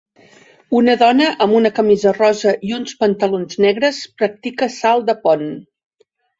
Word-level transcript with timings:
Una 0.77 0.95
dona 1.01 1.27
amb 1.47 1.57
una 1.59 1.71
camisa 1.81 2.15
rosa 2.17 2.55
i 2.71 2.75
uns 2.79 2.95
pantalons 3.05 3.61
negres 3.69 4.03
practica 4.25 4.73
salt 4.81 5.09
de 5.13 5.19
pont. 5.25 5.49